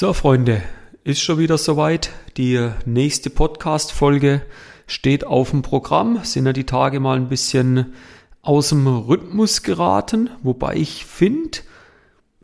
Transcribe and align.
So, 0.00 0.12
Freunde, 0.12 0.62
ist 1.02 1.20
schon 1.20 1.38
wieder 1.38 1.58
soweit. 1.58 2.10
Die 2.36 2.70
nächste 2.86 3.30
Podcast-Folge 3.30 4.42
steht 4.86 5.26
auf 5.26 5.50
dem 5.50 5.62
Programm. 5.62 6.20
Sind 6.22 6.46
ja 6.46 6.52
die 6.52 6.66
Tage 6.66 7.00
mal 7.00 7.16
ein 7.16 7.28
bisschen 7.28 7.94
aus 8.40 8.68
dem 8.68 8.86
Rhythmus 8.86 9.64
geraten, 9.64 10.30
wobei 10.40 10.76
ich 10.76 11.04
finde, 11.04 11.58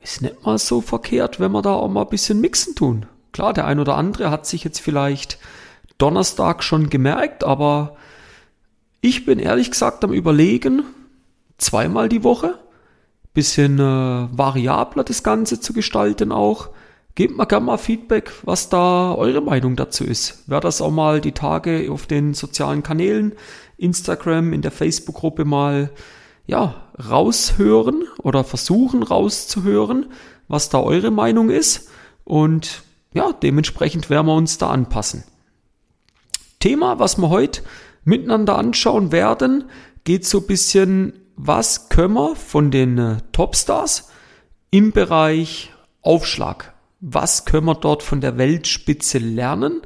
ist 0.00 0.20
nicht 0.20 0.44
mal 0.44 0.58
so 0.58 0.80
verkehrt, 0.80 1.38
wenn 1.38 1.52
wir 1.52 1.62
da 1.62 1.74
auch 1.74 1.86
mal 1.88 2.02
ein 2.02 2.08
bisschen 2.08 2.40
mixen 2.40 2.74
tun. 2.74 3.06
Klar, 3.30 3.52
der 3.52 3.68
ein 3.68 3.78
oder 3.78 3.96
andere 3.96 4.32
hat 4.32 4.46
sich 4.46 4.64
jetzt 4.64 4.80
vielleicht 4.80 5.38
Donnerstag 5.96 6.64
schon 6.64 6.90
gemerkt, 6.90 7.44
aber 7.44 7.96
ich 9.00 9.26
bin 9.26 9.38
ehrlich 9.38 9.70
gesagt 9.70 10.02
am 10.02 10.12
Überlegen, 10.12 10.82
zweimal 11.58 12.08
die 12.08 12.24
Woche, 12.24 12.58
bisschen 13.32 13.78
äh, 13.78 14.28
variabler 14.36 15.04
das 15.04 15.22
Ganze 15.22 15.60
zu 15.60 15.72
gestalten 15.72 16.32
auch. 16.32 16.70
Gebt 17.16 17.36
mir 17.36 17.46
gerne 17.46 17.66
mal 17.66 17.78
Feedback, 17.78 18.32
was 18.42 18.70
da 18.70 19.14
eure 19.14 19.40
Meinung 19.40 19.76
dazu 19.76 20.02
ist. 20.02 20.42
Wer 20.48 20.58
das 20.58 20.80
auch 20.80 20.90
mal 20.90 21.20
die 21.20 21.32
Tage 21.32 21.88
auf 21.92 22.06
den 22.06 22.34
sozialen 22.34 22.82
Kanälen, 22.82 23.34
Instagram, 23.76 24.52
in 24.52 24.62
der 24.62 24.72
Facebook-Gruppe 24.72 25.44
mal, 25.44 25.90
ja, 26.46 26.88
raushören 27.08 28.04
oder 28.18 28.42
versuchen 28.42 29.04
rauszuhören, 29.04 30.06
was 30.48 30.70
da 30.70 30.80
eure 30.80 31.12
Meinung 31.12 31.50
ist. 31.50 31.88
Und 32.24 32.82
ja, 33.12 33.32
dementsprechend 33.32 34.10
werden 34.10 34.26
wir 34.26 34.34
uns 34.34 34.58
da 34.58 34.70
anpassen. 34.70 35.22
Thema, 36.58 36.98
was 36.98 37.16
wir 37.18 37.28
heute 37.28 37.62
miteinander 38.02 38.58
anschauen 38.58 39.12
werden, 39.12 39.64
geht 40.02 40.26
so 40.26 40.38
ein 40.38 40.46
bisschen, 40.48 41.12
was 41.36 41.88
können 41.90 42.14
wir 42.14 42.34
von 42.34 42.72
den 42.72 42.98
äh, 42.98 43.16
Topstars 43.30 44.10
im 44.70 44.90
Bereich 44.90 45.72
Aufschlag 46.02 46.73
was 47.06 47.44
können 47.44 47.66
wir 47.66 47.74
dort 47.74 48.02
von 48.02 48.22
der 48.22 48.38
Weltspitze 48.38 49.18
lernen? 49.18 49.82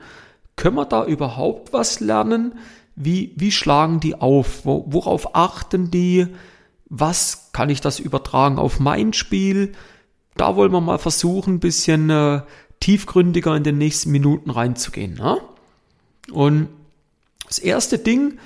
Können 0.55 0.77
wir 0.77 0.85
da 0.85 1.05
überhaupt 1.05 1.73
was 1.73 1.99
lernen? 1.99 2.59
Wie, 2.95 3.33
wie 3.35 3.51
schlagen 3.51 3.99
die 3.99 4.15
auf? 4.15 4.65
Worauf 4.65 5.35
achten 5.35 5.91
die? 5.91 6.29
Was 6.89 7.51
kann 7.53 7.71
ich 7.71 7.81
das 7.81 7.99
übertragen 7.99 8.59
auf 8.59 8.79
mein 8.79 9.13
Spiel? 9.13 9.73
Da 10.37 10.55
wollen 10.55 10.71
wir 10.71 10.81
mal 10.81 10.99
versuchen, 10.99 11.55
ein 11.55 11.61
bisschen 11.61 12.09
äh, 12.09 12.43
tiefgründiger 12.79 13.57
in 13.57 13.65
den 13.65 13.79
nächsten 13.79 14.13
Minuten 14.13 14.51
reinzugehen. 14.51 15.15
Ne? 15.15 15.39
Und 16.31 16.69
das 17.49 17.59
erste 17.59 17.99
Ding, 17.99 18.39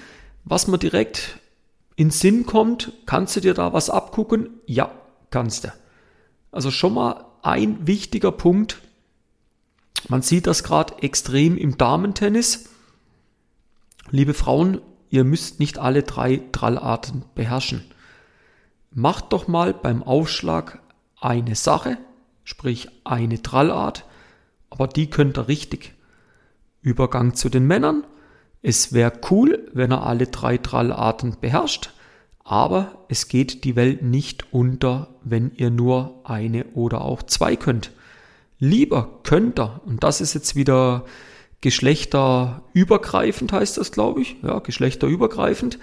was 0.44 0.66
mir 0.66 0.78
direkt 0.78 1.38
in 1.96 2.10
Sinn 2.10 2.46
kommt, 2.46 2.92
kannst 3.04 3.36
du 3.36 3.40
dir 3.40 3.52
da 3.52 3.74
was 3.74 3.90
abgucken? 3.90 4.48
Ja, 4.64 4.90
kannst 5.30 5.64
du. 5.64 5.72
Also 6.50 6.70
schon 6.70 6.94
mal 6.94 7.26
ein 7.42 7.86
wichtiger 7.86 8.32
Punkt. 8.32 8.80
Man 10.08 10.22
sieht 10.22 10.46
das 10.46 10.64
gerade 10.64 11.02
extrem 11.02 11.56
im 11.56 11.76
Damentennis. 11.76 12.70
Liebe 14.10 14.34
Frauen, 14.34 14.80
ihr 15.10 15.24
müsst 15.24 15.60
nicht 15.60 15.78
alle 15.78 16.02
drei 16.02 16.42
Trallarten 16.52 17.24
beherrschen. 17.34 17.84
Macht 18.90 19.32
doch 19.32 19.48
mal 19.48 19.74
beim 19.74 20.02
Aufschlag 20.02 20.80
eine 21.20 21.54
Sache, 21.54 21.98
sprich 22.44 22.88
eine 23.04 23.42
Trallart, 23.42 24.04
aber 24.70 24.88
die 24.88 25.08
könnt 25.08 25.38
ihr 25.38 25.48
richtig. 25.48 25.94
Übergang 26.80 27.34
zu 27.34 27.48
den 27.48 27.66
Männern. 27.66 28.04
Es 28.60 28.92
wäre 28.92 29.12
cool, 29.30 29.70
wenn 29.72 29.92
er 29.92 30.04
alle 30.04 30.26
drei 30.26 30.58
Trallarten 30.58 31.36
beherrscht. 31.40 31.90
Aber 32.44 33.04
es 33.08 33.28
geht 33.28 33.64
die 33.64 33.76
Welt 33.76 34.02
nicht 34.02 34.52
unter, 34.52 35.08
wenn 35.22 35.52
ihr 35.56 35.70
nur 35.70 36.20
eine 36.24 36.64
oder 36.74 37.02
auch 37.02 37.22
zwei 37.22 37.56
könnt. 37.56 37.92
Lieber 38.58 39.20
könnt 39.22 39.58
ihr, 39.58 39.80
und 39.86 40.02
das 40.02 40.20
ist 40.20 40.34
jetzt 40.34 40.56
wieder 40.56 41.04
geschlechterübergreifend 41.60 43.52
heißt 43.52 43.78
das, 43.78 43.92
glaube 43.92 44.22
ich. 44.22 44.36
Ja, 44.42 44.58
geschlechterübergreifend. 44.58 45.78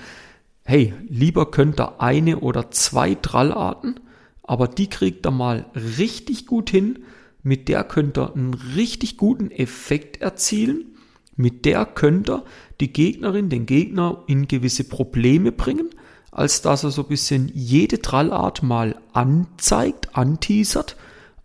Hey, 0.63 0.93
lieber 1.07 1.49
könnt 1.49 1.79
ihr 1.79 2.01
eine 2.01 2.39
oder 2.39 2.69
zwei 2.71 3.15
Trallarten, 3.15 3.99
aber 4.43 4.67
die 4.67 4.87
kriegt 4.87 5.25
ihr 5.25 5.31
mal 5.31 5.65
richtig 5.75 6.45
gut 6.45 6.69
hin. 6.69 6.99
Mit 7.41 7.69
der 7.69 7.85
könnt 7.85 8.17
ihr 8.17 8.35
einen 8.35 8.53
richtig 8.53 9.17
guten 9.17 9.49
Effekt 9.49 10.21
erzielen. 10.21 10.97
Mit 11.37 11.63
der 11.63 11.85
könnt 11.85 12.29
ihr 12.29 12.43
die 12.81 12.91
Gegnerin, 12.91 13.49
den 13.49 13.65
Gegner 13.65 14.23
in 14.27 14.49
gewisse 14.49 14.83
Probleme 14.83 15.53
bringen 15.53 15.89
als 16.31 16.61
dass 16.61 16.83
er 16.83 16.91
so 16.91 17.03
ein 17.03 17.07
bisschen 17.07 17.51
jede 17.53 18.01
Trallart 18.01 18.63
mal 18.63 18.95
anzeigt, 19.13 20.15
anteasert, 20.15 20.95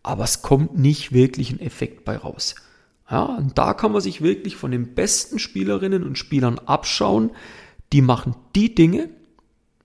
aber 0.03 0.25
es 0.25 0.43
kommt 0.43 0.79
nicht 0.79 1.13
wirklich 1.13 1.51
ein 1.51 1.61
Effekt 1.61 2.05
bei 2.05 2.17
raus. 2.17 2.55
Ja, 3.11 3.25
und 3.25 3.59
da 3.59 3.75
kann 3.75 3.93
man 3.93 4.01
sich 4.01 4.23
wirklich 4.23 4.57
von 4.57 4.71
den 4.71 4.95
besten 4.95 5.39
Spielerinnen 5.39 6.05
und 6.05 6.19
Spielern 6.19 6.59
abschauen, 6.59 7.31
die 7.93 8.03
machen 8.03 8.35
die 8.55 8.75
Dinge, 8.75 9.11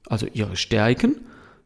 also 0.08 0.26
ihre 0.34 0.56
Stärken, 0.56 1.22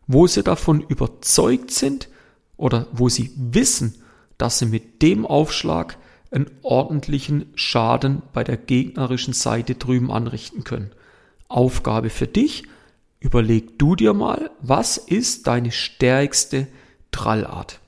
wo 0.07 0.27
sie 0.27 0.43
davon 0.43 0.81
überzeugt 0.81 1.71
sind 1.71 2.09
oder 2.57 2.87
wo 2.91 3.09
sie 3.09 3.31
wissen, 3.35 3.95
dass 4.37 4.59
sie 4.59 4.65
mit 4.65 5.01
dem 5.01 5.25
Aufschlag 5.25 5.97
einen 6.31 6.49
ordentlichen 6.63 7.45
Schaden 7.55 8.23
bei 8.33 8.43
der 8.43 8.57
gegnerischen 8.57 9.33
Seite 9.33 9.75
drüben 9.75 10.11
anrichten 10.11 10.63
können. 10.63 10.91
Aufgabe 11.47 12.09
für 12.09 12.27
dich, 12.27 12.63
Überleg 13.23 13.79
du 13.79 13.95
dir 13.95 14.13
mal, 14.13 14.51
was 14.59 14.97
ist 14.97 15.47
deine 15.47 15.71
stärkste 15.71 16.67
Trallart? 17.11 17.79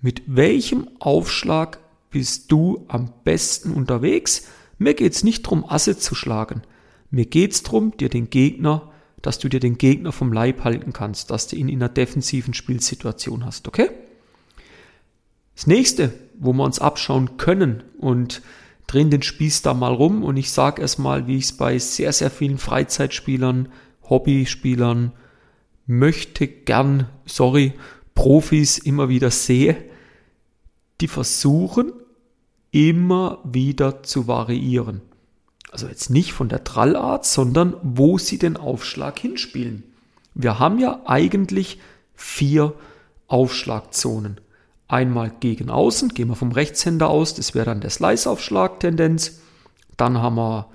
Mit 0.00 0.22
welchem 0.26 0.88
Aufschlag 1.00 1.80
bist 2.10 2.52
du 2.52 2.84
am 2.86 3.12
besten 3.24 3.72
unterwegs? 3.72 4.46
Mir 4.78 4.94
geht's 4.94 5.24
nicht 5.24 5.42
drum, 5.42 5.64
Asse 5.68 5.98
zu 5.98 6.14
schlagen. 6.14 6.62
Mir 7.10 7.26
geht's 7.26 7.64
drum, 7.64 7.96
dir 7.96 8.08
den 8.08 8.30
Gegner, 8.30 8.92
dass 9.22 9.40
du 9.40 9.48
dir 9.48 9.58
den 9.58 9.76
Gegner 9.76 10.12
vom 10.12 10.32
Leib 10.32 10.62
halten 10.62 10.92
kannst, 10.92 11.32
dass 11.32 11.48
du 11.48 11.56
ihn 11.56 11.68
in 11.68 11.82
einer 11.82 11.88
defensiven 11.88 12.54
Spielsituation 12.54 13.44
hast, 13.44 13.66
okay? 13.66 13.90
Das 15.56 15.66
nächste, 15.66 16.12
wo 16.38 16.52
wir 16.52 16.62
uns 16.62 16.78
abschauen 16.78 17.38
können 17.38 17.82
und 17.98 18.40
drehen 18.86 19.10
den 19.10 19.22
Spieß 19.22 19.62
da 19.62 19.74
mal 19.74 19.92
rum 19.92 20.22
und 20.22 20.36
ich 20.36 20.52
sage 20.52 20.80
erstmal, 20.80 21.26
wie 21.26 21.38
ich 21.38 21.46
es 21.46 21.56
bei 21.56 21.76
sehr, 21.80 22.12
sehr 22.12 22.30
vielen 22.30 22.58
Freizeitspielern 22.58 23.68
Hobbyspielern 24.10 25.12
möchte 25.86 26.46
gern, 26.46 27.08
sorry, 27.24 27.72
Profis 28.14 28.78
immer 28.78 29.08
wieder 29.08 29.30
sehe, 29.30 29.76
die 31.00 31.08
versuchen 31.08 31.92
immer 32.70 33.38
wieder 33.44 34.02
zu 34.02 34.26
variieren. 34.26 35.00
Also 35.72 35.86
jetzt 35.86 36.10
nicht 36.10 36.32
von 36.32 36.48
der 36.48 36.64
Trallart, 36.64 37.24
sondern 37.24 37.76
wo 37.82 38.18
sie 38.18 38.38
den 38.38 38.56
Aufschlag 38.56 39.18
hinspielen. 39.18 39.84
Wir 40.34 40.58
haben 40.58 40.78
ja 40.78 41.02
eigentlich 41.06 41.80
vier 42.14 42.74
Aufschlagzonen. 43.28 44.40
Einmal 44.88 45.32
gegen 45.38 45.70
außen, 45.70 46.10
gehen 46.10 46.28
wir 46.28 46.36
vom 46.36 46.52
Rechtshänder 46.52 47.08
aus, 47.08 47.34
das 47.34 47.54
wäre 47.54 47.66
dann 47.66 47.80
der 47.80 47.90
Slice-Aufschlag 47.90 48.80
Tendenz. 48.80 49.40
Dann 49.96 50.18
haben 50.18 50.36
wir 50.36 50.66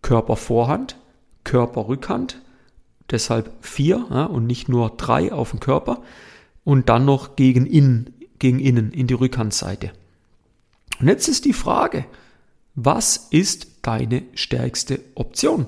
Körpervorhand, 0.00 0.96
Körperrückhand, 1.50 2.40
deshalb 3.10 3.52
vier 3.60 4.06
ja, 4.08 4.24
und 4.24 4.46
nicht 4.46 4.68
nur 4.68 4.90
drei 4.90 5.32
auf 5.32 5.50
dem 5.50 5.58
Körper 5.58 6.00
und 6.62 6.88
dann 6.88 7.04
noch 7.04 7.34
gegen 7.34 7.66
innen, 7.66 8.14
gegen 8.38 8.60
innen 8.60 8.92
in 8.92 9.08
die 9.08 9.14
Rückhandseite. 9.14 9.90
Und 11.00 11.08
jetzt 11.08 11.26
ist 11.26 11.44
die 11.46 11.52
Frage, 11.52 12.04
was 12.76 13.16
ist 13.30 13.66
deine 13.82 14.22
stärkste 14.34 15.00
Option? 15.16 15.66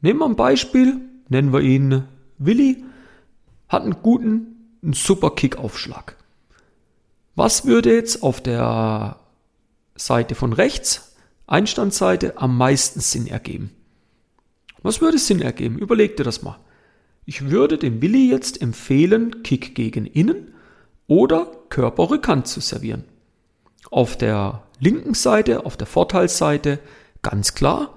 Nehmen 0.00 0.18
wir 0.18 0.26
ein 0.26 0.34
Beispiel, 0.34 1.00
nennen 1.28 1.52
wir 1.52 1.60
ihn 1.60 2.02
Willi, 2.38 2.82
hat 3.68 3.84
einen 3.84 4.02
guten, 4.02 4.74
einen 4.82 4.94
super 4.94 5.30
Kickaufschlag. 5.36 6.16
Was 7.36 7.64
würde 7.64 7.94
jetzt 7.94 8.24
auf 8.24 8.40
der 8.40 9.20
Seite 9.94 10.34
von 10.34 10.52
rechts, 10.52 11.14
Einstandseite, 11.46 12.38
am 12.38 12.58
meisten 12.58 12.98
Sinn 12.98 13.28
ergeben? 13.28 13.70
Was 14.82 15.00
würde 15.00 15.18
Sinn 15.18 15.42
ergeben? 15.42 15.78
Überleg 15.78 16.16
dir 16.16 16.24
das 16.24 16.42
mal. 16.42 16.58
Ich 17.26 17.50
würde 17.50 17.78
dem 17.78 18.00
Willi 18.02 18.30
jetzt 18.30 18.60
empfehlen, 18.60 19.42
Kick 19.42 19.74
gegen 19.74 20.06
innen 20.06 20.54
oder 21.06 21.50
Körperrückhand 21.68 22.46
zu 22.46 22.60
servieren. 22.60 23.04
Auf 23.90 24.16
der 24.16 24.62
linken 24.78 25.14
Seite, 25.14 25.66
auf 25.66 25.76
der 25.76 25.86
Vorteilsseite, 25.86 26.78
ganz 27.22 27.54
klar 27.54 27.96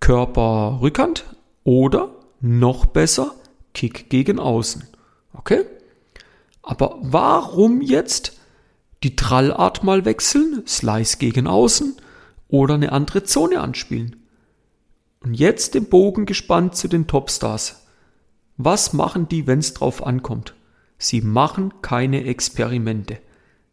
Körperrückhand 0.00 1.24
oder 1.62 2.14
noch 2.40 2.86
besser 2.86 3.34
Kick 3.74 4.10
gegen 4.10 4.38
außen. 4.38 4.84
Okay? 5.34 5.64
Aber 6.62 6.98
warum 7.02 7.80
jetzt 7.80 8.38
die 9.02 9.16
Trallart 9.16 9.84
mal 9.84 10.04
wechseln, 10.04 10.62
Slice 10.66 11.18
gegen 11.18 11.46
außen 11.46 11.96
oder 12.48 12.74
eine 12.74 12.92
andere 12.92 13.24
Zone 13.24 13.60
anspielen? 13.60 14.23
Und 15.24 15.34
jetzt 15.34 15.74
den 15.74 15.86
Bogen 15.86 16.26
gespannt 16.26 16.76
zu 16.76 16.86
den 16.86 17.06
Topstars. 17.06 17.86
Was 18.58 18.92
machen 18.92 19.26
die, 19.26 19.46
wenn's 19.46 19.72
drauf 19.72 20.06
ankommt? 20.06 20.54
Sie 20.98 21.22
machen 21.22 21.72
keine 21.80 22.24
Experimente. 22.24 23.18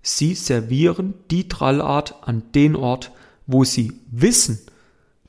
Sie 0.01 0.33
servieren 0.33 1.13
die 1.30 1.50
Trallart 1.50 2.15
an 2.24 2.44
den 2.56 2.75
Ort, 2.75 3.12
wo 3.48 3.63
Sie 3.63 4.00
wissen, 4.09 4.59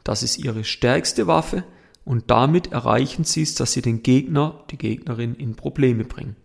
das 0.05 0.23
ist 0.23 0.39
Ihre 0.39 0.65
stärkste 0.65 1.27
Waffe 1.27 1.65
und 2.05 2.31
damit 2.31 2.73
erreichen 2.73 3.25
Sie 3.25 3.43
es, 3.43 3.55
dass 3.55 3.73
Sie 3.73 3.83
den 3.83 4.03
Gegner, 4.03 4.65
die 4.71 4.79
Gegnerin 4.79 5.35
in 5.35 5.57
Probleme 5.57 6.05
bringen. 6.05 6.37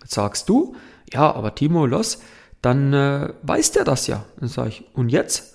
Jetzt 0.00 0.14
sagst 0.14 0.48
du, 0.48 0.76
ja, 1.12 1.34
aber 1.34 1.54
Timo, 1.54 1.84
los, 1.84 2.20
dann 2.62 2.92
äh, 2.92 3.34
weiß 3.42 3.72
der 3.72 3.84
das 3.84 4.06
ja. 4.06 4.24
Dann 4.38 4.48
sage 4.48 4.68
ich, 4.70 4.84
und 4.94 5.08
jetzt? 5.08 5.54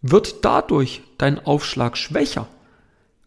Wird 0.00 0.44
dadurch 0.44 1.02
dein 1.18 1.44
Aufschlag 1.44 1.96
schwächer? 1.96 2.46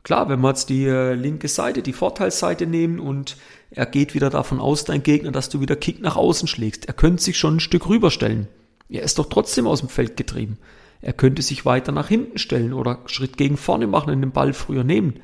Klar, 0.04 0.30
wenn 0.30 0.42
wir 0.42 0.50
jetzt 0.50 0.70
die 0.70 0.86
äh, 0.86 1.14
linke 1.14 1.48
Seite, 1.48 1.82
die 1.82 1.94
Vorteilsseite 1.94 2.66
nehmen 2.66 3.00
und 3.00 3.38
er 3.70 3.86
geht 3.86 4.14
wieder 4.14 4.30
davon 4.30 4.60
aus, 4.60 4.84
dein 4.84 5.04
Gegner, 5.04 5.32
dass 5.32 5.50
du 5.50 5.62
wieder 5.62 5.76
Kick 5.76 6.02
nach 6.02 6.16
außen 6.16 6.48
schlägst. 6.48 6.88
Er 6.88 6.94
könnte 6.94 7.22
sich 7.22 7.38
schon 7.38 7.58
ein 7.58 7.60
Stück 7.60 7.88
rüberstellen. 7.88 8.48
Er 8.90 9.04
ist 9.04 9.20
doch 9.20 9.30
trotzdem 9.30 9.68
aus 9.68 9.80
dem 9.80 9.90
Feld 9.90 10.18
getrieben. 10.18 10.58
Er 11.02 11.14
könnte 11.14 11.42
sich 11.42 11.66
weiter 11.66 11.92
nach 11.92 12.08
hinten 12.08 12.38
stellen 12.38 12.74
oder 12.74 13.00
Schritt 13.06 13.38
gegen 13.38 13.58
vorne 13.58 13.88
machen 13.88 14.12
und 14.12 14.22
den 14.22 14.32
Ball 14.32 14.54
früher 14.54 14.84
nehmen. 14.84 15.20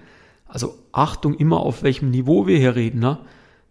Also 0.48 0.76
Achtung 0.92 1.34
immer, 1.34 1.60
auf 1.60 1.84
welchem 1.84 2.10
Niveau 2.10 2.48
wir 2.48 2.58
hier 2.58 2.76
reden. 2.76 3.00
Ne? 3.00 3.20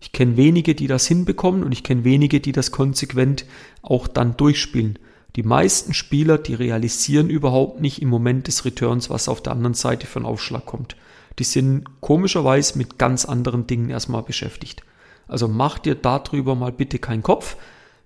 Ich 0.00 0.12
kenne 0.12 0.37
wenige, 0.37 0.75
die 0.75 0.87
das 0.87 1.06
hinbekommen 1.06 1.64
und 1.64 1.73
ich 1.73 1.82
kenne 1.82 2.05
wenige, 2.05 2.41
die 2.41 2.52
das 2.52 2.70
konsequent 2.70 3.47
auch 3.82 4.06
dann 4.06 4.37
durchspielen. 4.37 4.99
Die 5.37 5.43
meisten 5.43 5.93
Spieler, 5.93 6.38
die 6.38 6.55
realisieren 6.55 7.29
überhaupt 7.29 7.81
nicht 7.81 8.00
im 8.00 8.09
Moment 8.09 8.47
des 8.47 8.65
Returns, 8.65 9.11
was 9.11 9.29
auf 9.29 9.43
der 9.43 9.53
anderen 9.53 9.75
Seite 9.75 10.06
für 10.06 10.19
einen 10.19 10.27
Aufschlag 10.27 10.65
kommt. 10.65 10.97
Die 11.38 11.44
sind 11.44 11.85
komischerweise 12.00 12.79
mit 12.79 12.99
ganz 12.99 13.27
anderen 13.27 13.67
Dingen 13.67 13.91
erstmal 13.91 14.23
beschäftigt. 14.23 14.83
Also 15.29 15.47
mach 15.47 15.79
dir 15.79 15.94
darüber 15.94 16.55
mal 16.55 16.73
bitte 16.73 16.99
keinen 16.99 17.23
Kopf. 17.23 17.56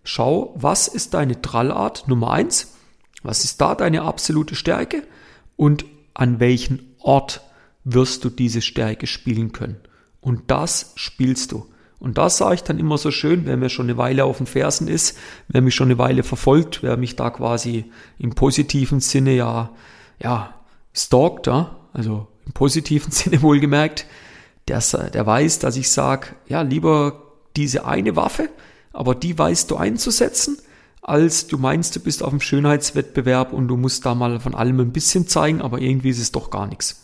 Schau, 0.03 0.53
was 0.57 0.89
ist 0.89 1.15
deine 1.15 1.41
Trallart 1.41 2.09
Nummer 2.09 2.33
eins? 2.33 2.75
Was 3.23 3.45
ist 3.45 3.61
da 3.61 3.77
deine 3.77 4.03
absolute 4.03 4.57
Stärke? 4.57 5.05
Und 5.57 5.85
an 6.15 6.41
welchen 6.41 6.97
Ort 6.99 7.43
wirst 7.85 8.25
du 8.25 8.31
diese 8.31 8.63
Stärke 8.63 9.07
spielen 9.07 9.53
können? 9.53 9.77
Und 10.21 10.51
das 10.51 10.93
spielst 10.97 11.53
du. 11.53 11.67
Und 12.01 12.17
das 12.17 12.39
sage 12.39 12.55
ich 12.55 12.63
dann 12.63 12.79
immer 12.79 12.97
so 12.97 13.11
schön, 13.11 13.45
wer 13.45 13.59
mir 13.59 13.69
schon 13.69 13.87
eine 13.87 13.99
Weile 13.99 14.25
auf 14.25 14.39
den 14.39 14.47
Fersen 14.47 14.89
ist, 14.89 15.19
wer 15.49 15.61
mich 15.61 15.75
schon 15.75 15.89
eine 15.89 15.99
Weile 15.99 16.23
verfolgt, 16.23 16.83
wer 16.83 16.97
mich 16.97 17.15
da 17.15 17.29
quasi 17.29 17.85
im 18.19 18.35
positiven 18.35 19.01
Sinne 19.01 19.35
ja, 19.35 19.71
ja, 20.19 20.55
stalkt, 20.95 21.47
ja, 21.47 21.77
also 21.93 22.27
im 22.47 22.53
positiven 22.53 23.11
Sinne 23.13 23.43
wohlgemerkt, 23.43 24.07
der, 24.67 24.81
der 25.13 25.27
weiß, 25.27 25.59
dass 25.59 25.77
ich 25.77 25.91
sage, 25.91 26.29
ja, 26.49 26.63
lieber 26.63 27.23
diese 27.57 27.85
eine 27.85 28.17
Waffe, 28.17 28.49
aber 28.93 29.15
die 29.15 29.39
weißt 29.39 29.71
du 29.71 29.77
einzusetzen, 29.77 30.57
als 31.03 31.49
du 31.49 31.59
meinst, 31.59 31.97
du 31.97 32.01
bist 32.01 32.23
auf 32.23 32.31
dem 32.31 32.41
Schönheitswettbewerb 32.41 33.53
und 33.53 33.69
du 33.69 33.77
musst 33.77 34.07
da 34.07 34.15
mal 34.15 34.41
von 34.41 34.55
allem 34.55 34.81
ein 34.81 34.93
bisschen 34.93 35.29
zeigen, 35.29 35.61
aber 35.61 35.81
irgendwie 35.81 36.11
ist 36.11 36.21
es 36.21 36.33
doch 36.33 36.51
gar 36.51 36.67
nichts. 36.67 37.03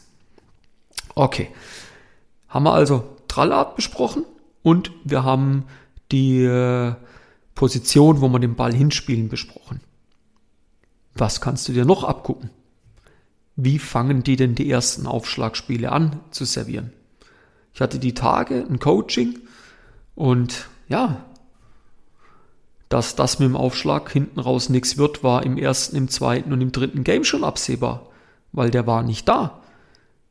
Okay. 1.15 1.49
Haben 2.49 2.65
wir 2.65 2.73
also 2.73 3.05
Trallart 3.29 3.77
besprochen? 3.77 4.25
Und 4.67 4.91
wir 5.05 5.23
haben 5.23 5.67
die 6.11 6.43
äh, 6.43 6.97
Position, 7.55 8.21
wo 8.21 8.29
wir 8.31 8.41
den 8.41 8.57
Ball 8.57 8.75
hinspielen, 8.75 9.29
besprochen. 9.29 9.81
Was 11.15 11.41
kannst 11.41 11.69
du 11.69 11.73
dir 11.73 11.85
noch 11.85 12.03
abgucken? 12.03 12.51
Wie 13.55 13.79
fangen 13.79 14.25
die 14.25 14.35
denn 14.35 14.57
die 14.57 14.69
ersten 14.69 15.07
Aufschlagspiele 15.07 15.93
an 15.93 16.19
zu 16.33 16.45
servieren? 16.45 16.93
Ich 17.75 17.81
hatte 17.81 18.01
die 18.01 18.15
Tage 18.15 18.67
ein 18.69 18.81
Coaching 18.81 19.39
und 20.17 20.69
ja, 20.89 21.25
dass 22.89 23.15
das 23.15 23.39
mit 23.39 23.49
dem 23.49 23.57
Aufschlag 23.57 24.11
hinten 24.11 24.41
raus 24.41 24.69
nichts 24.69 24.99
wird, 24.99 25.23
war 25.23 25.47
im 25.47 25.59
ersten, 25.59 25.95
im 25.95 26.09
zweiten 26.09 26.53
und 26.53 26.61
im 26.61 26.73
dritten 26.73 27.05
Game 27.05 27.23
schon 27.23 27.45
absehbar, 27.45 28.09
weil 28.51 28.73
der 28.73 28.85
war 28.89 29.05
nicht 29.05 29.29
da. 29.29 29.63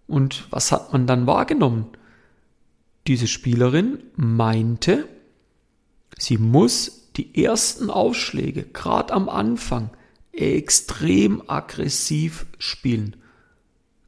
Und 0.08 0.52
was 0.52 0.74
hat 0.74 0.92
man 0.92 1.08
dann 1.08 1.26
wahrgenommen? 1.26 1.88
Diese 3.07 3.28
Spielerin 3.28 4.00
meinte, 4.16 5.07
sie 6.18 6.38
muss 6.38 7.12
die 7.18 7.44
ersten 7.44 7.90
Aufschläge, 7.90 8.63
gerade 8.63 9.13
am 9.13 9.30
Anfang, 9.30 9.92
extrem 10.31 11.44
aggressiv 11.48 12.46
spielen. 12.57 13.16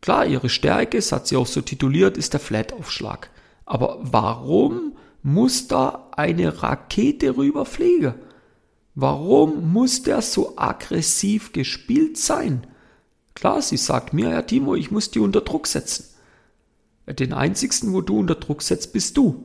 Klar, 0.02 0.26
ihre 0.26 0.50
Stärke, 0.50 0.98
das 0.98 1.12
hat 1.12 1.28
sie 1.28 1.36
auch 1.36 1.48
so 1.48 1.62
tituliert, 1.62 2.18
ist 2.18 2.34
der 2.34 2.40
Flat-Aufschlag. 2.40 3.30
Aber 3.66 4.00
warum 4.02 4.98
muss 5.22 5.68
da 5.68 6.10
eine 6.12 6.64
Rakete 6.64 7.38
rüberfliegen? 7.38 8.16
Warum 8.96 9.72
muss 9.72 10.02
der 10.04 10.22
so 10.22 10.58
aggressiv 10.58 11.54
gespielt 11.54 12.18
sein? 12.18 12.66
Klar, 13.36 13.62
sie 13.62 13.78
sagt 13.78 14.14
mir, 14.14 14.30
Herr 14.30 14.48
Timo, 14.48 14.74
ich 14.74 14.90
muss 14.90 15.12
die 15.12 15.20
unter 15.20 15.42
Druck 15.42 15.68
setzen. 15.68 16.06
Den 17.08 17.34
einzigsten, 17.34 17.94
wo 17.94 18.02
du 18.02 18.20
unter 18.20 18.36
Druck 18.36 18.62
setzt, 18.62 18.94
bist 18.94 19.18
du. 19.18 19.44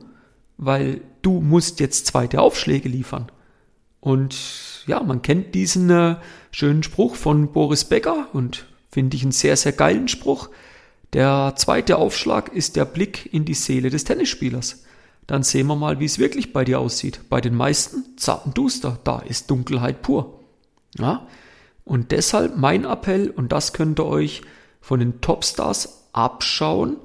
Weil 0.57 1.01
du 1.21 1.39
musst 1.41 1.79
jetzt 1.79 2.07
zweite 2.07 2.41
Aufschläge 2.41 2.89
liefern. 2.89 3.31
Und 3.99 4.35
ja, 4.85 5.01
man 5.01 5.21
kennt 5.21 5.55
diesen 5.55 5.89
äh, 5.89 6.17
schönen 6.51 6.83
Spruch 6.83 7.15
von 7.15 7.53
Boris 7.53 7.85
Becker 7.85 8.27
und 8.33 8.65
finde 8.91 9.15
ich 9.15 9.23
einen 9.23 9.31
sehr, 9.31 9.55
sehr 9.55 9.71
geilen 9.71 10.09
Spruch. 10.09 10.49
Der 11.13 11.53
zweite 11.55 11.97
Aufschlag 11.97 12.53
ist 12.53 12.75
der 12.75 12.85
Blick 12.85 13.33
in 13.33 13.45
die 13.45 13.53
Seele 13.53 13.89
des 13.89 14.03
Tennisspielers. 14.03 14.83
Dann 15.25 15.43
sehen 15.43 15.67
wir 15.67 15.75
mal, 15.75 15.99
wie 15.99 16.05
es 16.05 16.19
wirklich 16.19 16.51
bei 16.51 16.65
dir 16.65 16.79
aussieht. 16.79 17.21
Bei 17.29 17.39
den 17.39 17.55
meisten 17.55 18.17
zappenduster, 18.17 18.99
da 19.03 19.19
ist 19.19 19.49
Dunkelheit 19.49 20.01
pur. 20.01 20.41
Ja? 20.97 21.27
Und 21.85 22.11
deshalb 22.11 22.57
mein 22.57 22.83
Appell, 22.83 23.29
und 23.29 23.51
das 23.51 23.73
könnt 23.73 23.99
ihr 23.99 24.05
euch 24.05 24.41
von 24.81 24.99
den 24.99 25.21
Topstars 25.21 26.09
abschauen, 26.11 26.97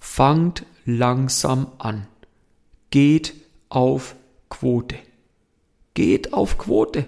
fangt 0.00 0.66
langsam 0.84 1.68
an. 1.78 2.06
Geht 2.90 3.34
auf 3.68 4.16
Quote. 4.48 4.96
Geht 5.94 6.32
auf 6.32 6.58
Quote. 6.58 7.04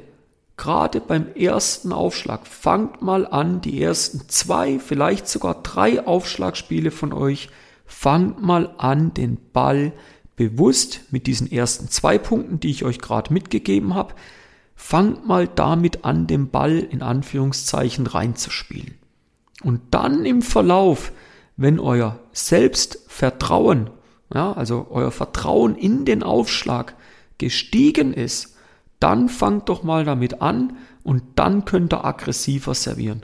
Gerade 0.56 1.00
beim 1.00 1.34
ersten 1.34 1.92
Aufschlag. 1.92 2.46
Fangt 2.46 3.02
mal 3.02 3.26
an, 3.26 3.60
die 3.60 3.82
ersten 3.82 4.28
zwei, 4.28 4.78
vielleicht 4.78 5.26
sogar 5.26 5.62
drei 5.62 6.06
Aufschlagspiele 6.06 6.92
von 6.92 7.12
euch. 7.12 7.48
Fangt 7.86 8.40
mal 8.40 8.74
an, 8.78 9.12
den 9.14 9.38
Ball 9.52 9.92
bewusst 10.36 11.00
mit 11.10 11.26
diesen 11.26 11.50
ersten 11.50 11.88
zwei 11.88 12.18
Punkten, 12.18 12.60
die 12.60 12.70
ich 12.70 12.84
euch 12.84 12.98
gerade 12.98 13.32
mitgegeben 13.32 13.94
habe, 13.94 14.14
fangt 14.74 15.26
mal 15.26 15.46
damit 15.46 16.04
an, 16.04 16.26
den 16.26 16.48
Ball 16.48 16.78
in 16.78 17.02
Anführungszeichen 17.02 18.06
reinzuspielen. 18.06 18.94
Und 19.62 19.80
dann 19.90 20.24
im 20.24 20.42
Verlauf 20.42 21.12
wenn 21.56 21.78
euer 21.78 22.18
Selbstvertrauen, 22.32 23.90
ja, 24.34 24.52
also 24.52 24.86
euer 24.90 25.10
Vertrauen 25.10 25.76
in 25.76 26.04
den 26.04 26.22
Aufschlag 26.22 26.94
gestiegen 27.38 28.14
ist, 28.14 28.56
dann 29.00 29.28
fangt 29.28 29.68
doch 29.68 29.82
mal 29.82 30.04
damit 30.04 30.40
an 30.40 30.76
und 31.02 31.22
dann 31.36 31.64
könnt 31.64 31.92
ihr 31.92 32.04
aggressiver 32.04 32.74
servieren. 32.74 33.22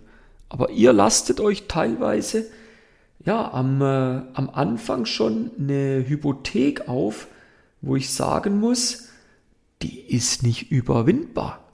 Aber 0.48 0.70
ihr 0.70 0.92
lastet 0.92 1.40
euch 1.40 1.68
teilweise 1.68 2.46
ja 3.24 3.52
am, 3.52 3.80
äh, 3.80 4.22
am 4.34 4.50
Anfang 4.52 5.04
schon 5.04 5.50
eine 5.58 6.04
Hypothek 6.06 6.88
auf, 6.88 7.28
wo 7.80 7.96
ich 7.96 8.12
sagen 8.12 8.58
muss, 8.58 9.08
die 9.82 10.00
ist 10.00 10.42
nicht 10.42 10.70
überwindbar. 10.70 11.64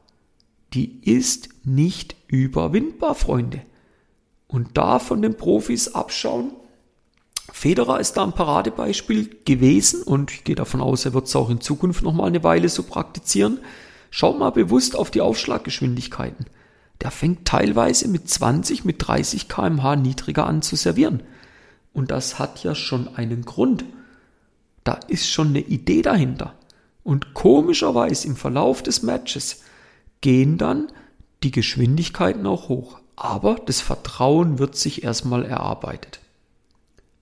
Die 0.75 1.01
ist 1.03 1.49
nicht 1.65 2.17
überwindbar, 2.27 3.15
Freunde 3.15 3.63
und 4.55 4.79
da 4.79 5.01
von 5.01 5.21
den 5.21 5.37
Profis 5.37 5.89
abschauen. 5.95 6.53
Federer 7.53 7.99
ist 7.99 8.13
da 8.13 8.23
ein 8.23 8.33
Paradebeispiel 8.33 9.39
gewesen 9.45 10.03
und 10.05 10.31
ich 10.31 10.45
gehe 10.45 10.55
davon 10.55 10.81
aus, 10.81 11.05
er 11.05 11.13
wird 11.13 11.27
es 11.27 11.35
auch 11.35 11.51
in 11.51 11.61
Zukunft 11.61 12.05
noch 12.05 12.13
mal 12.13 12.27
eine 12.27 12.45
Weile 12.45 12.69
so 12.69 12.85
praktizieren. 12.85 13.59
Schau 14.11 14.33
mal 14.33 14.51
bewusst 14.51 14.95
auf 14.95 15.11
die 15.11 15.21
Aufschlaggeschwindigkeiten. 15.21 16.47
Der 17.03 17.11
fängt 17.11 17.47
teilweise 17.47 18.07
mit 18.07 18.31
20, 18.31 18.85
mit 18.85 18.97
30 19.07 19.49
kmh 19.49 19.97
niedriger 19.97 20.47
an 20.47 20.63
zu 20.63 20.77
servieren. 20.77 21.25
Und 21.93 22.13
das 22.13 22.39
hat 22.39 22.63
ja 22.63 22.77
schon 22.77 23.09
einen 23.17 23.45
Grund. 23.45 23.85
Da 24.85 25.01
ist 25.09 25.29
schon 25.29 25.49
eine 25.49 25.61
Idee 25.61 26.03
dahinter. 26.03 26.55
Und 27.03 27.35
komischerweise 27.35 28.29
im 28.29 28.37
Verlauf 28.37 28.85
des 28.85 29.03
Matches 29.03 29.63
gehen 30.21 30.59
dann 30.59 30.93
die 31.43 31.51
Geschwindigkeiten 31.51 32.47
auch 32.47 32.69
hoch 32.69 33.01
aber 33.17 33.57
das 33.67 33.81
Vertrauen 33.81 34.59
wird 34.59 34.77
sich 34.77 35.05
erstmal 35.05 35.45
erarbeitet. 35.45 36.21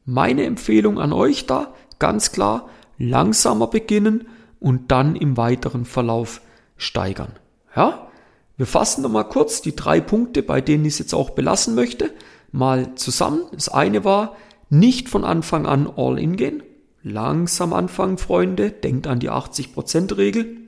Meine 0.05 0.45
Empfehlung 0.45 0.99
an 0.99 1.13
euch 1.13 1.47
da, 1.47 1.75
ganz 1.99 2.33
klar, 2.33 2.69
langsamer 2.99 3.67
beginnen 3.67 4.27
und 4.61 4.91
dann 4.91 5.17
im 5.17 5.37
weiteren 5.37 5.85
Verlauf 5.85 6.41
steigern. 6.77 7.33
Ja? 7.77 8.09
Wir 8.57 8.67
fassen 8.67 9.03
nochmal 9.03 9.29
kurz 9.29 9.63
die 9.63 9.75
drei 9.75 10.01
Punkte, 10.01 10.43
bei 10.43 10.61
denen 10.61 10.85
ich 10.85 10.95
es 10.95 10.99
jetzt 10.99 11.15
auch 11.15 11.31
belassen 11.31 11.75
möchte, 11.75 12.11
mal 12.53 12.95
zusammen. 12.95 13.43
Das 13.53 13.69
eine 13.69 14.05
war, 14.05 14.37
nicht 14.69 15.09
von 15.09 15.25
Anfang 15.25 15.67
an 15.67 15.91
all 15.97 16.19
in 16.19 16.37
gehen. 16.37 16.63
Langsam 17.03 17.73
anfangen, 17.73 18.19
Freunde. 18.19 18.71
Denkt 18.71 19.07
an 19.07 19.19
die 19.19 19.31
80% 19.31 20.17
Regel. 20.17 20.59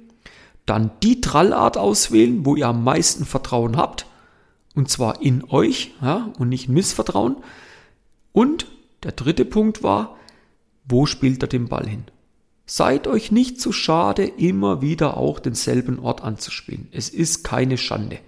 dann 0.66 0.90
die 1.02 1.20
Trallart 1.20 1.76
auswählen, 1.76 2.46
wo 2.46 2.56
ihr 2.56 2.68
am 2.68 2.84
meisten 2.84 3.26
Vertrauen 3.26 3.76
habt. 3.76 4.06
Und 4.74 4.90
zwar 4.90 5.22
in 5.22 5.44
euch 5.44 5.92
ja, 6.02 6.32
und 6.38 6.48
nicht 6.48 6.68
Missvertrauen. 6.68 7.36
Und 8.32 8.66
der 9.02 9.12
dritte 9.12 9.44
Punkt 9.44 9.82
war, 9.82 10.16
wo 10.84 11.06
spielt 11.06 11.42
er 11.42 11.48
den 11.48 11.68
Ball 11.68 11.86
hin? 11.86 12.04
Seid 12.66 13.06
euch 13.06 13.30
nicht 13.30 13.60
zu 13.60 13.72
schade, 13.72 14.24
immer 14.24 14.80
wieder 14.80 15.16
auch 15.16 15.38
denselben 15.38 15.98
Ort 15.98 16.22
anzuspielen. 16.22 16.88
Es 16.92 17.10
ist 17.10 17.44
keine 17.44 17.76
Schande. 17.76 18.18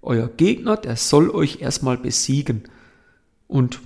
Euer 0.00 0.28
Gegner, 0.28 0.76
der 0.76 0.96
soll 0.96 1.30
euch 1.30 1.60
erstmal 1.60 1.98
besiegen. 1.98 2.64
Und 3.46 3.80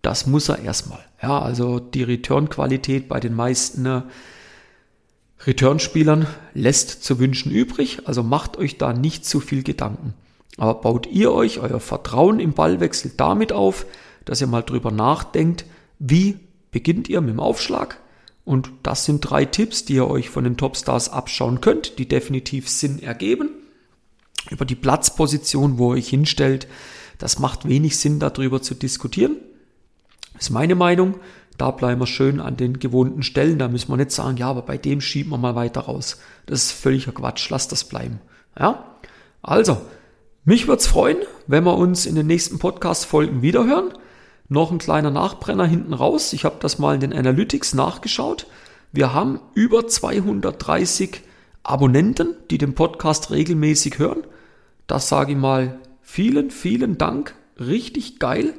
das 0.00 0.26
muss 0.26 0.48
er 0.48 0.58
erstmal. 0.58 1.04
Ja, 1.22 1.40
also 1.40 1.78
die 1.78 2.02
Return-Qualität 2.02 3.08
bei 3.08 3.20
den 3.20 3.34
meisten 3.34 3.86
äh, 3.86 4.02
Return-Spielern 5.46 6.26
lässt 6.54 7.04
zu 7.04 7.18
wünschen 7.18 7.52
übrig. 7.52 8.00
Also 8.06 8.22
macht 8.22 8.56
euch 8.56 8.78
da 8.78 8.92
nicht 8.92 9.24
zu 9.24 9.40
viel 9.40 9.62
Gedanken. 9.62 10.14
Aber 10.58 10.74
baut 10.74 11.06
ihr 11.06 11.32
euch 11.32 11.60
euer 11.60 11.80
Vertrauen 11.80 12.40
im 12.40 12.52
Ballwechsel 12.52 13.12
damit 13.16 13.52
auf, 13.52 13.86
dass 14.24 14.40
ihr 14.40 14.46
mal 14.46 14.62
drüber 14.62 14.90
nachdenkt, 14.90 15.64
wie 15.98 16.38
beginnt 16.70 17.08
ihr 17.08 17.20
mit 17.20 17.30
dem 17.30 17.40
Aufschlag? 17.40 17.98
Und 18.44 18.70
das 18.82 19.04
sind 19.04 19.20
drei 19.20 19.44
Tipps, 19.44 19.84
die 19.84 19.94
ihr 19.94 20.08
euch 20.08 20.30
von 20.30 20.44
den 20.44 20.56
Topstars 20.56 21.08
abschauen 21.08 21.60
könnt, 21.60 21.98
die 21.98 22.08
definitiv 22.08 22.68
Sinn 22.68 23.00
ergeben. 23.00 23.50
Über 24.50 24.64
die 24.64 24.74
Platzposition, 24.74 25.78
wo 25.78 25.92
ihr 25.92 25.98
euch 25.98 26.08
hinstellt, 26.08 26.66
das 27.18 27.38
macht 27.38 27.68
wenig 27.68 27.96
Sinn, 27.98 28.18
darüber 28.18 28.60
zu 28.60 28.74
diskutieren. 28.74 29.36
Das 30.34 30.44
ist 30.44 30.50
meine 30.50 30.74
Meinung. 30.74 31.14
Da 31.56 31.70
bleiben 31.70 32.00
wir 32.00 32.06
schön 32.06 32.40
an 32.40 32.56
den 32.56 32.80
gewohnten 32.80 33.22
Stellen. 33.22 33.58
Da 33.58 33.68
müssen 33.68 33.90
wir 33.90 33.96
nicht 33.96 34.10
sagen, 34.10 34.38
ja, 34.38 34.48
aber 34.48 34.62
bei 34.62 34.76
dem 34.76 35.00
schieben 35.00 35.30
wir 35.30 35.38
mal 35.38 35.54
weiter 35.54 35.82
raus. 35.82 36.18
Das 36.46 36.64
ist 36.64 36.72
völliger 36.72 37.12
Quatsch. 37.12 37.48
Lasst 37.50 37.70
das 37.70 37.84
bleiben. 37.84 38.20
Ja? 38.58 38.96
Also, 39.42 39.82
mich 40.44 40.66
würde 40.66 40.80
es 40.80 40.88
freuen, 40.88 41.18
wenn 41.46 41.64
wir 41.64 41.76
uns 41.76 42.04
in 42.04 42.16
den 42.16 42.26
nächsten 42.26 42.58
Podcast-Folgen 42.58 43.42
wiederhören. 43.42 43.92
Noch 44.48 44.72
ein 44.72 44.78
kleiner 44.78 45.10
Nachbrenner 45.10 45.66
hinten 45.66 45.94
raus. 45.94 46.32
Ich 46.32 46.44
habe 46.44 46.56
das 46.58 46.80
mal 46.80 46.94
in 46.94 47.00
den 47.00 47.12
Analytics 47.12 47.74
nachgeschaut. 47.74 48.46
Wir 48.90 49.14
haben 49.14 49.40
über 49.54 49.86
230 49.86 51.20
Abonnenten, 51.62 52.34
die 52.50 52.58
den 52.58 52.74
Podcast 52.74 53.30
regelmäßig 53.30 53.98
hören. 53.98 54.24
Das 54.88 55.08
sage 55.08 55.32
ich 55.32 55.38
mal 55.38 55.78
vielen, 56.02 56.50
vielen 56.50 56.98
Dank. 56.98 57.34
Richtig 57.60 58.18
geil. 58.18 58.54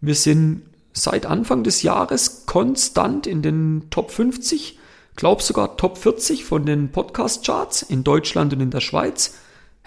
Wir 0.00 0.14
sind 0.14 0.62
seit 0.94 1.26
Anfang 1.26 1.64
des 1.64 1.82
Jahres 1.82 2.46
konstant 2.46 3.26
in 3.26 3.42
den 3.42 3.88
Top 3.90 4.10
50, 4.10 4.78
glaub 5.16 5.42
sogar 5.42 5.76
Top 5.76 5.98
40 5.98 6.46
von 6.46 6.64
den 6.64 6.90
Podcast-Charts 6.90 7.82
in 7.82 8.04
Deutschland 8.04 8.54
und 8.54 8.60
in 8.60 8.70
der 8.70 8.80
Schweiz. 8.80 9.34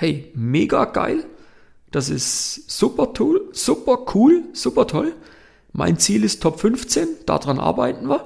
Hey, 0.04 0.34
mega 0.36 0.84
geil. 0.84 1.24
Das 1.90 2.10
ist 2.10 2.70
super 2.70 3.14
toll, 3.14 3.48
super 3.54 4.00
cool, 4.14 4.44
super 4.52 4.86
toll. 4.86 5.14
Mein 5.72 5.98
Ziel 5.98 6.26
ist 6.26 6.44
Top 6.44 6.60
15, 6.60 7.08
daran 7.26 7.58
arbeiten 7.58 8.10
wir. 8.10 8.26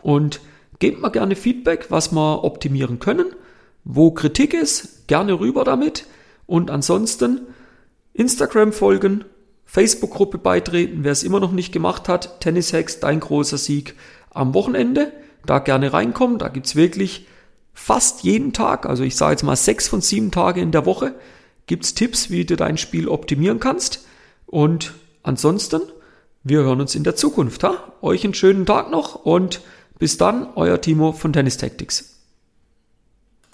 Und 0.00 0.40
gebt 0.78 1.02
mir 1.02 1.10
gerne 1.10 1.34
Feedback, 1.34 1.86
was 1.90 2.12
wir 2.12 2.44
optimieren 2.44 3.00
können. 3.00 3.34
Wo 3.82 4.12
Kritik 4.12 4.54
ist, 4.54 5.08
gerne 5.08 5.40
rüber 5.40 5.64
damit. 5.64 6.06
Und 6.46 6.70
ansonsten 6.70 7.48
Instagram 8.12 8.72
folgen, 8.72 9.24
Facebook-Gruppe 9.64 10.38
beitreten, 10.38 11.02
wer 11.02 11.10
es 11.10 11.24
immer 11.24 11.40
noch 11.40 11.50
nicht 11.50 11.72
gemacht 11.72 12.08
hat. 12.08 12.38
Tennis 12.38 12.72
Hacks, 12.72 13.00
dein 13.00 13.18
großer 13.18 13.58
Sieg 13.58 13.96
am 14.30 14.54
Wochenende. 14.54 15.12
Da 15.44 15.58
gerne 15.58 15.92
reinkommen. 15.92 16.38
Da 16.38 16.46
gibt's 16.46 16.76
wirklich 16.76 17.26
fast 17.78 18.22
jeden 18.24 18.52
Tag, 18.52 18.86
also 18.86 19.04
ich 19.04 19.16
sage 19.16 19.32
jetzt 19.32 19.44
mal 19.44 19.56
sechs 19.56 19.88
von 19.88 20.00
sieben 20.00 20.30
Tage 20.30 20.60
in 20.60 20.72
der 20.72 20.84
Woche, 20.84 21.14
gibt's 21.66 21.94
Tipps, 21.94 22.28
wie 22.28 22.44
du 22.44 22.56
dein 22.56 22.76
Spiel 22.76 23.08
optimieren 23.08 23.60
kannst. 23.60 24.04
Und 24.46 24.94
ansonsten, 25.22 25.82
wir 26.42 26.60
hören 26.60 26.80
uns 26.80 26.94
in 26.94 27.04
der 27.04 27.16
Zukunft. 27.16 27.62
Ha? 27.64 27.92
Euch 28.02 28.24
einen 28.24 28.34
schönen 28.34 28.66
Tag 28.66 28.90
noch 28.90 29.14
und 29.14 29.60
bis 29.98 30.16
dann, 30.18 30.48
euer 30.56 30.80
Timo 30.80 31.12
von 31.12 31.32
Tennis 31.32 31.56
Tactics. 31.56 32.17